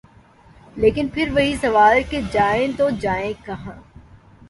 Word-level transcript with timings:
لیکن 0.75 1.07
پھر 1.07 1.29
وہی 1.33 1.55
سوال 1.55 2.01
کہ 2.09 2.21
جائیں 2.31 2.67
تو 2.77 2.89
جائیں 3.01 3.33
کہاں۔ 3.45 3.75